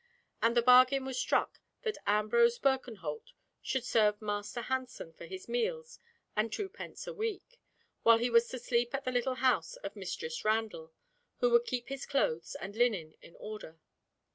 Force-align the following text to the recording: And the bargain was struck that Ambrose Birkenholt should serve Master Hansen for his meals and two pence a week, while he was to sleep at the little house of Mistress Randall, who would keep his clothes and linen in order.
And 0.41 0.57
the 0.57 0.63
bargain 0.63 1.05
was 1.05 1.19
struck 1.19 1.59
that 1.83 1.99
Ambrose 2.07 2.57
Birkenholt 2.57 3.33
should 3.61 3.85
serve 3.85 4.19
Master 4.19 4.63
Hansen 4.63 5.13
for 5.13 5.27
his 5.27 5.47
meals 5.47 5.99
and 6.35 6.51
two 6.51 6.69
pence 6.69 7.05
a 7.05 7.13
week, 7.13 7.59
while 8.01 8.17
he 8.17 8.31
was 8.31 8.47
to 8.47 8.57
sleep 8.57 8.95
at 8.95 9.05
the 9.05 9.11
little 9.11 9.35
house 9.35 9.75
of 9.75 9.95
Mistress 9.95 10.43
Randall, 10.43 10.91
who 11.37 11.51
would 11.51 11.65
keep 11.65 11.89
his 11.89 12.07
clothes 12.07 12.55
and 12.59 12.75
linen 12.75 13.13
in 13.21 13.35
order. 13.35 13.77